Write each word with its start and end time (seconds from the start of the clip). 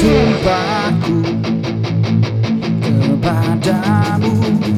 sumpahku 0.00 1.16
kepadamu. 2.82 4.69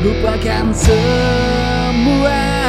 lupakan 0.00 0.72
semua 0.72 2.59